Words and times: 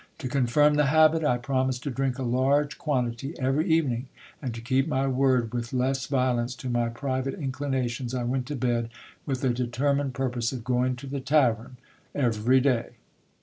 To 0.17 0.27
coifirm 0.27 0.77
the 0.77 0.87
habit, 0.87 1.23
I 1.23 1.37
promised 1.37 1.83
to 1.83 1.91
drink 1.91 2.17
a 2.17 2.23
large 2.23 2.79
quantity 2.79 3.35
every 3.39 3.69
evening; 3.69 4.07
and, 4.41 4.51
to 4.55 4.59
ket 4.59 4.85
p 4.85 4.89
my 4.89 5.05
word 5.05 5.53
with 5.53 5.73
less 5.73 6.07
violence 6.07 6.55
to 6.55 6.71
my 6.71 6.89
private 6.89 7.35
inclinations, 7.35 8.15
I 8.15 8.23
went 8.23 8.47
to 8.47 8.55
bed 8.55 8.89
with 9.27 9.43
a 9.43 9.49
determined 9.49 10.15
purpose 10.15 10.51
of 10.53 10.63
going 10.63 10.95
to 10.95 11.05
the 11.07 11.19
tavern 11.19 11.77
every 12.15 12.59
day. 12.59 12.93